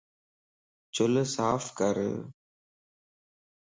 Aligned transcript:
چُلَ 0.95 1.15
صاف 1.35 1.63
ڪر 1.79 1.95